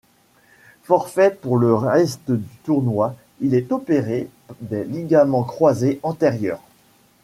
Forfait 0.81 1.29
pour 1.39 1.59
le 1.59 1.75
reste 1.75 2.21
du 2.31 2.41
tournoi, 2.63 3.15
il 3.39 3.53
est 3.53 3.71
opéré 3.71 4.29
des 4.61 4.83
ligaments 4.83 5.43
croisés 5.43 5.99
antérieurs. 6.01 6.63